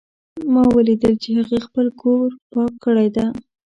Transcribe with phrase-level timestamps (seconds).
[0.53, 3.25] ما ولیدل چې هغې خپل کور پاک کړی ده